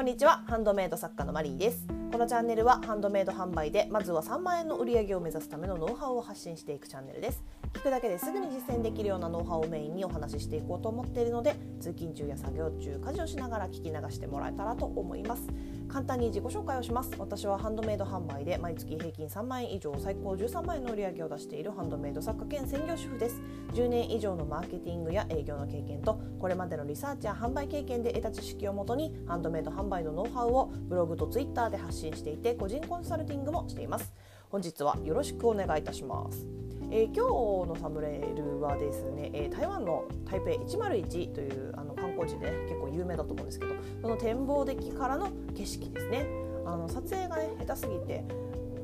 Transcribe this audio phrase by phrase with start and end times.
[0.00, 0.42] こんにちは。
[0.46, 1.86] ハンドメイド作家のマリーです。
[2.10, 7.44] このチャンネルはハンドメイド販売でまずは3万円の売り上げを目指すためのノウハウを発信していくチャンネルです。
[7.72, 15.48] 聞くだけですぐに実践できるようなノウハウをメインにお話ししていこうと思っているので通勤中や作業中家事をしながら聞き流してもらえたらと思います。
[15.88, 17.10] 簡単に自己紹介をします。
[17.18, 23.40] 私はハンドメイド販売で毎月平均3万円以上最高13万円の売り上げを出しているハンドメイド作家兼専業主婦です。
[23.72, 34.12] 10年以上のマーケティングや営業の経験とこれまでのリサーチや販売経験で得た知識をもとにハンドメイド販売のノウハウをブログとツイッターで発信していて個人コンサルティングもしています。
[34.50, 36.69] 本日はよろしくお願いいたします。
[36.92, 46.26] えー、今日のサムネイルはですね、えー、台湾の台北101というあの観光地で、結構有名だと思うんですけどその展望デッキからの景色ですね。
[46.66, 48.24] あの撮影がね下手すぎて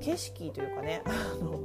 [0.00, 1.60] 景色というかね あの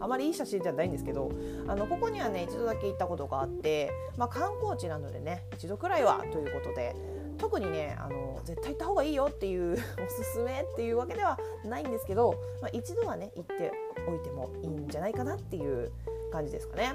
[0.00, 1.30] あまりいい写真じゃないんですけど
[1.66, 6.96] あのここにはね一度だけ行ったことがあって、まあ、観光地なのでね一度くらいはということで
[7.42, 13.72] 特にねあの絶対行った方がいいよっていう おすすめっていうわけではないんですけど、まあ、一度はね行って
[14.08, 15.90] おいてもいいんじゃないかなっていう
[16.30, 16.92] 感じですかね。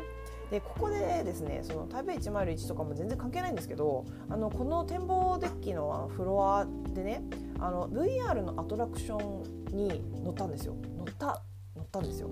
[0.50, 7.22] でここでですねその台北101とかも全然関係ないんですけどあのこの展望デッキのフロアでね
[7.60, 11.42] あの VR のアトラクションに乗ったんですよ乗った
[11.76, 12.30] 乗ったんですよ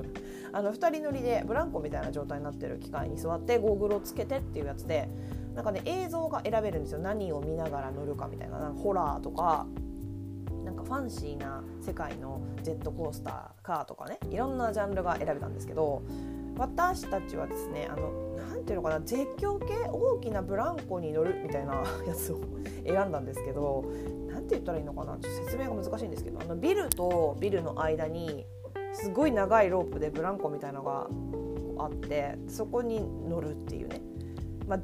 [0.54, 5.10] あの2人乗りでブランコみたいな状態になってる機械に座ってゴーグルをつけてっていうやつで
[5.54, 6.98] なんかね映像が選べるんですよ。
[6.98, 8.58] 何を見ながら乗るかみたいな。
[8.58, 9.66] なんかホラーとか
[10.64, 16.02] なんかファンシーな世界のジェットコースターカーとかねいろんなジャンルが選べたんですけど
[16.58, 21.74] 私たちはですねあのなんていうのかな絶叫系大きなブランコに乗るみたいな
[22.06, 22.40] やつを
[22.84, 23.84] 選んだんですけど
[24.26, 28.44] なんて言ったらいいのかなちょっと説明が難しいんですけどあのビルとビルの間に
[28.92, 31.08] すごい長いロープでブランコみたいなのが
[31.82, 34.02] あってそこに乗るっていうね、
[34.66, 34.80] まあ、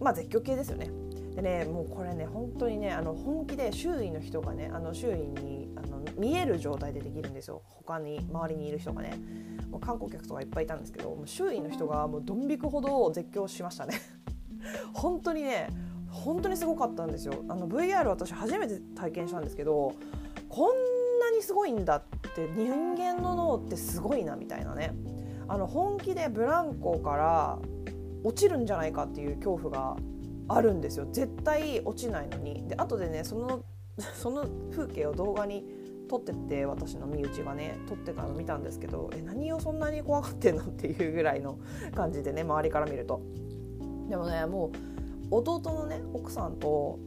[0.00, 0.90] まあ絶叫系ですよね。
[1.34, 7.62] でねもうこれね本当にねあの本気で周囲の人がねあの周囲にあの見える状態でできるんですよ。
[7.66, 9.18] 他に周りにいる人がね。
[9.74, 13.94] もう観光客とかいっぱいいたんですけどもう周囲の人がもうドン引くほど絶叫しましたね。
[14.94, 15.68] 本当にね
[16.08, 17.44] 本当にすごかったんですよ。
[17.48, 19.92] あの VR 私初めて体験したんですけど
[20.48, 22.02] こんなにすごいんだっ
[22.34, 24.94] て人間の脳ってすごいなみたいなね。
[25.48, 27.58] あの本気でブランコから
[28.24, 29.96] 落ちるんじゃないかっていう恐怖が
[30.48, 31.06] あるんですよ。
[31.12, 32.66] 絶対落ちないのに。
[32.66, 33.62] で後でねその
[34.14, 35.64] その風景を動画に
[36.08, 41.58] 撮ってって私の身内がね撮ってたの見たんですけどえ何をそんなに怖がってんのっていうぐらいの
[41.94, 43.20] 感じでね周りから見ると。
[44.08, 44.72] でもねも
[45.30, 46.98] う弟のね奥さんと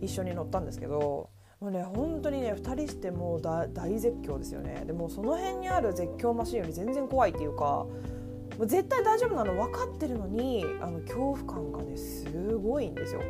[0.00, 4.84] 一緒に乗ったんですけどもうね本当にね2人してもう大絶叫ですよね。
[4.86, 7.86] でもその辺にある絶叫マシンより全然怖いっていうか
[8.58, 13.20] もう絶対大丈夫なの分かってるのにあの恐怖感がねすごいんですよ。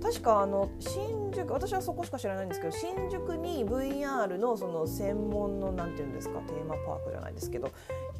[0.00, 7.72] 確かあの新宿私はそこしか知らないんですけど新宿に VR のその専門の何て言うんですかテーマパークじゃないですけど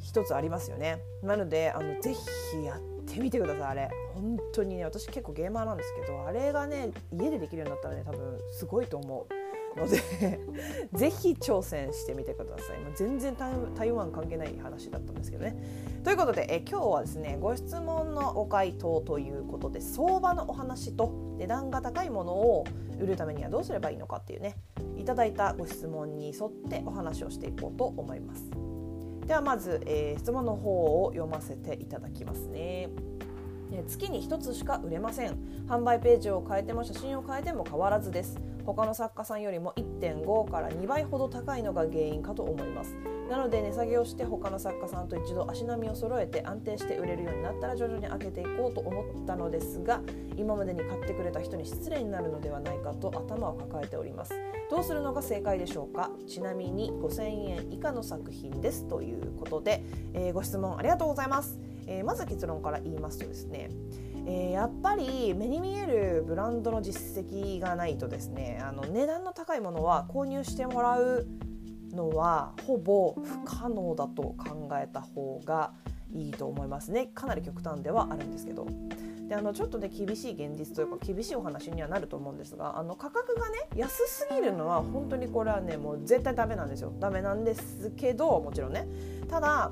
[0.02, 0.98] 一つありますよね。
[1.22, 3.90] なのであのぜひやってみてくださいあれ。
[4.14, 9.37] 本当にね私結構ゲーマーなんですけどあれがね家でできるようになったらね多分すごいと思う。
[9.78, 9.98] ので
[10.92, 13.36] ぜひ挑戦してみてください、まあ、全然
[13.74, 15.56] 台湾関係ない話だったんですけどね。
[16.04, 22.64] ということでえ今日はですねご質問のご回答ということで相場のお話と値段が高いものを
[23.00, 24.56] 売るためにはどうすればいいのかっていうね
[24.96, 28.44] いただいたご質問に沿ってお話をしていこうと思います。
[29.26, 32.88] ではまず、えー、質問の方を読ませていただきますね。
[33.86, 35.36] 月に1つしか売れません。
[35.66, 38.40] 販売ページを変えても写真を変えても変わらずです。
[38.74, 42.94] 他の作家さんよりも1.5から2倍ほど高いのが原因かと思います。
[43.30, 50.02] なので値下げをして他の作家さんと一度足並みを揃えて安定して売れるようになったら徐々に上げていこうと思ったのですが
[50.36, 54.34] 今までに買ってくれた人に失礼になるのではないかと頭を抱えております。
[54.70, 56.10] どうするのが正解でしょうか？
[56.26, 61.58] ちなみに5000円以下の作品ですということで、えー、ご質問ありがとうございます。
[61.86, 63.70] えー、まず結論から言いますとですね、
[64.30, 71.26] えー、やっぱり目に見えるブランドの実績がないとですねあの値段の高いものは購入してもらう
[71.92, 75.72] のはほぼ不可能だと考えた方が
[76.12, 77.10] いいと思いますね。
[77.14, 78.66] かなり極端ではあるんですけど。
[79.28, 86.92] であのちょっとね厳しい現実というか厳しいお話にはなると思うんですがあの価格がね安すぎるのは本当にこれはねもう絶対ダメなんですよ。
[86.98, 88.86] ダメなんですけどもちろんね。
[89.28, 89.70] ただ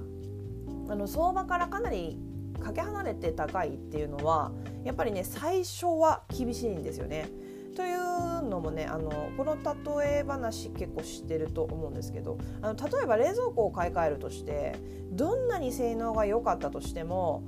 [0.89, 2.19] あの相場からかなり
[2.67, 4.51] かけ離れて高いっていうのは
[4.83, 7.29] やっぱりね最初は厳しいんですよね。
[7.77, 9.57] というのもねあのこの
[10.01, 14.77] 例え話結構知ってると思うんですけどあの例えば冷蔵庫を買い替えるとして
[15.13, 17.45] どんなに性能が良かったとしても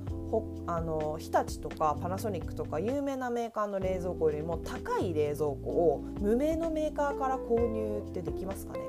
[0.67, 8.81] あの日立とかパナソニックとか有名なメーカーの冷蔵庫よりも高い冷蔵庫を無名のメーカーから購入ってできますかね？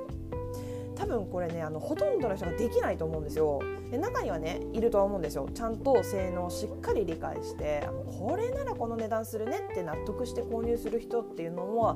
[1.00, 3.62] 多分これねあのほとんどの人ができないと思うんですよ。
[3.90, 5.48] で中にはねいるとは思うんですよ。
[5.54, 11.96] ちゃんと性能をしっかり理解してあのこれならこの値段するねって納得して購入する人っていうのは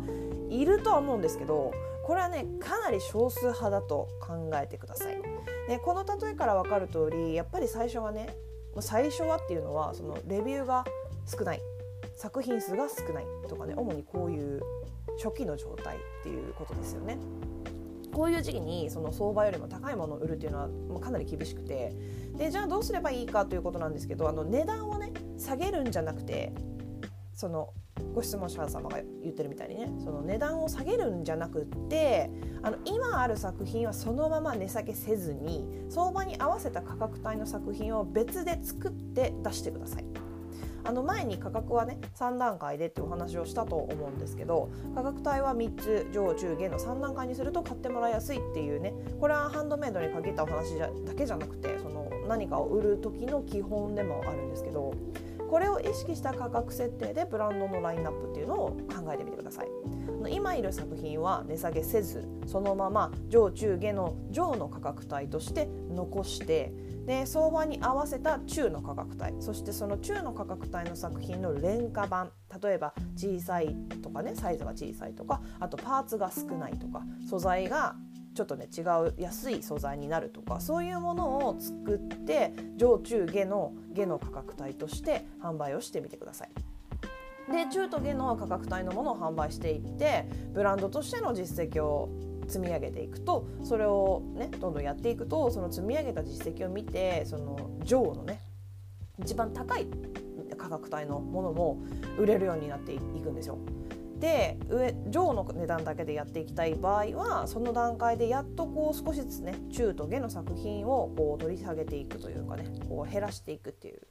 [0.50, 1.74] いるとは思うんですけど
[2.06, 5.22] これはねかなり少数派だと考えてください。
[5.68, 8.34] でこの例えから分かる通りやっぱり最初はね
[8.80, 10.86] 最初はっていうのはそのレビューが
[11.26, 11.62] 少ない。
[12.16, 14.62] 作品数が少ないとかね主にこういう
[15.22, 17.18] 初期の状態っていうことですよね。
[18.14, 20.60] こういう時期にその相場よりも高いものを売るっていうの
[20.94, 21.94] はかなり厳しくて
[22.38, 26.54] でじゃあどうすればいいかということなんですけどあの値段をね下げるんじゃなくて
[27.34, 27.74] その
[28.14, 32.30] ご質問者様が言ってるみたいにねその値段を下げるんじゃなくって
[32.62, 40.06] あの今ある作品はそのまま値下げせずに相場に合わせた価格帯の作品を別で作って出してください。
[40.86, 54.94] あの前に価格はね3段階でってお話をしたと思うんですけど価格帯は3つ上中下の3段階にすると買ってもらいやすいっていうねこれはハンドメイドに限ったお話じゃだけじゃなくてその何かを売る時の基本でもあるんですけど
[55.50, 59.68] これを意識した価格設定でブランドのラインナップっていうのを考えてみてください。
[60.30, 66.74] 今いる作品は値下げせずそのまま上中下の上の価格帯として残して
[67.06, 77.96] で相場に合わせた中の価格帯そしてその中の価格帯の作品の廉価版例えば小さいとかねサイズが小さいとかあとパーツが少ないとか素材が
[78.36, 86.50] ちょっとね違う安い素材になるとかそういうものを作って上中下の下の価格帯として販売をしてみてください。
[87.52, 92.10] で中と下の価格帯のものを販売していってブランドとしての実績を
[92.48, 98.40] 積み上げていくとそれをねどんどんやっていくとその積み上げた実績を見てその上のね
[99.20, 99.88] 一番高い
[100.58, 101.82] 価格帯のものも
[102.18, 103.58] 売れるようになっていくんですよ。
[104.20, 114.02] で上上の値段だけでやっていきたい場合はその段階でやっとこう少しずつね中と下の作品をこう取り下げていくというかねこう減らしていくっていう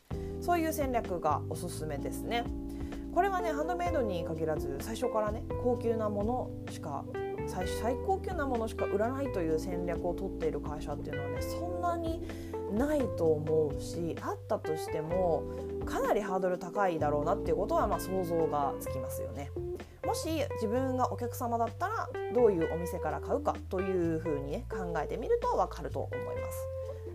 [0.43, 2.45] そういう戦略がおすすめですね。
[3.15, 7.05] これはねハンドメイドに限らず最初からね高級なものしか
[7.47, 12.23] 最最高級なものしか売らないという戦略を取っている会社っていうのはねそんなに
[12.73, 15.45] ないと思うしあったとしても
[15.85, 19.51] かなりハードル高いだろうなっていうことはま想像がつきますよね。
[20.07, 26.72] もし自分がお客様だったらどういうお店から買うかというふうにね考えてみると分かると思います。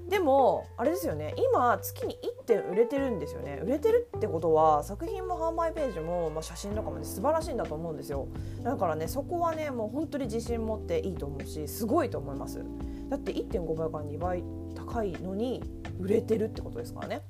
[0.07, 1.33] でもあれですよね。
[1.37, 3.59] 今月に1点売れてるんですよね。
[3.61, 8.27] 売れてるってことは作品も販売ページも、まあ、写真とかもね素晴らしいんだと思うんですよ。
[8.63, 12.63] だからねそこはねもう本当に自信持っていいと思うしすごいと思います。
[13.09, 14.43] だって1.5倍から2倍
[14.75, 15.61] 高いのに
[15.99, 17.21] 売れてるってことですからね。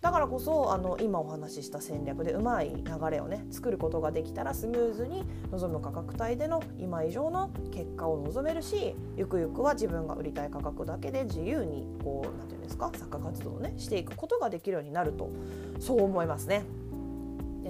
[0.00, 15.30] だからこそあの今お話しした戦略でうまい流れをね作ることができたらスムーズに望む価格帯での今以上の結果を望めるしゆくゆくは自分が売りたい価格だけで自由にこう何て言うんですか作家活動をねしていくことができるようになると
[15.80, 16.64] そう思いますね。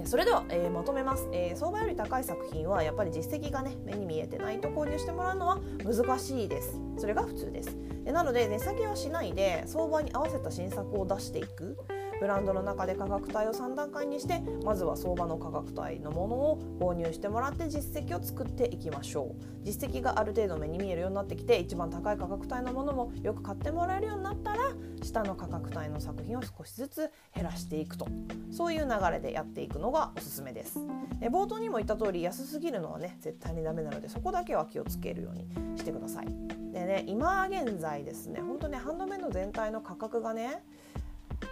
[0.05, 6.79] それでは、えー、まとめます、えー、相場より高い作品はやっぱり実績がね目に見えてないと購入してもらうのは難しいです。
[6.99, 7.75] それが普通です。
[8.05, 11.75] なので値下げはしないで相場に合わせた新作を出していく。
[12.19, 19.43] ブランドの中で価格帯を3段階にしてまずは相場の価格帯のものを購入してもらって実績を作っていきましょう。
[19.63, 24.57] 実績がある程度目に見えるようになってきて一番高い価格帯のものもよく買ってもらえるようになったら
[25.03, 28.07] 下の価格帯の作品を少しずつ減らしていくと。
[28.51, 30.79] そういう流れでやっていくのがおすすめです。
[31.19, 36.27] で冒頭にも言った通り安すぎるのはね絶対にダメなのでそこだけは気をつけるようにしてください。
[36.71, 40.63] でね今現在ですね本当ねハンドメイド全体の価格がね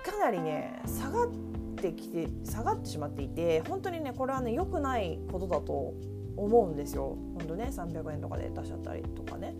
[0.04, 1.30] かなりね下がっ
[1.75, 5.94] てきて下がってしまっていて本当にねこれはね良くないことだと
[6.38, 9.56] 思うんですよ本当ね300円とかで出しちゃったりとかね。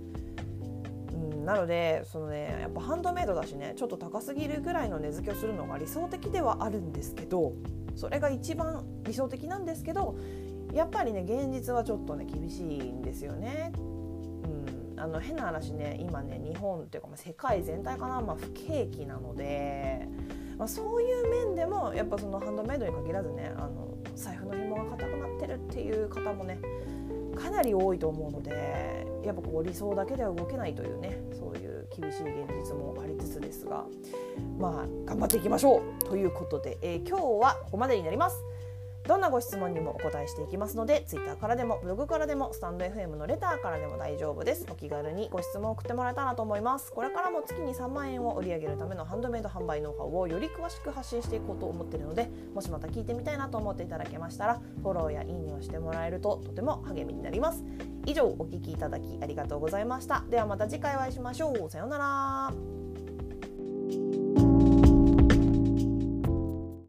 [1.14, 7.54] うん、なのでそのねやっぱハンドメイドだしねちょっと高すぎるぐらいの値付けをするのが理想的ではあるんですけど
[7.96, 10.18] それが一番理想的なんですけど
[10.74, 13.72] やっぱりね現実はちょっとね厳しいんですよね。
[13.78, 20.08] うん、あの変な話ね今ね日本っていうか、まあ、世界全体かな、まあ、不景気なので
[20.58, 26.60] まあ、そういう面でもやっぱそのハンドメイドに限らずねあの財布の紐が硬くなってるっていう方もね
[27.36, 33.86] かなり多いと思うのでやっぱこう理想だけでは動けないというねそういう厳しい現実もありつつですが
[34.58, 38.38] まあ頑張っていきましょうということで、えー、今日はここまでになります。
[39.08, 44.66] どんなご質問にもお答えしていきますので Twitter からでもブログからでもスタンド FM のレターからでも大丈夫です。
[44.70, 46.92] お気軽にご質問を送ってもらえたらと思います。
[46.92, 57.64] これからも月に3万円を売り上げるためのハンドメイド販売ノウハウをより詳しく発信していこうと思っているのでもしまた聞いてみたいなと思っていただけましたらフォローやいいねをしてもらえるととても励みになります。
[58.06, 60.24] 以上お聞きいただきありがとうございました。
[60.30, 61.70] ではまた次回お会いしましょう。
[61.70, 62.85] さようなら。